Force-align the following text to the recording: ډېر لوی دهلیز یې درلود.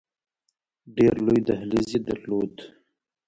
ډېر 0.95 1.13
لوی 1.25 1.41
دهلیز 1.47 1.87
یې 1.93 1.99
درلود. 2.07 2.53